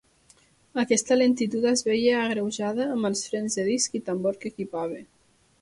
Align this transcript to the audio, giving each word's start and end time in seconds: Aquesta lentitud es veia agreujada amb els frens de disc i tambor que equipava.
Aquesta 0.83 1.17
lentitud 1.19 1.67
es 1.73 1.83
veia 1.89 2.17
agreujada 2.23 2.89
amb 2.97 3.11
els 3.13 3.23
frens 3.29 3.61
de 3.61 3.67
disc 3.71 4.01
i 4.01 4.05
tambor 4.09 4.41
que 4.43 4.55
equipava. 4.55 5.03